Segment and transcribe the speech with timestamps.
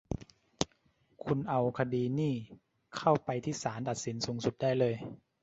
[1.23, 2.33] คุณเอาคดีนี่
[2.97, 4.95] เข้าไปที่ศาลตัดสินสูงสุดได้เลย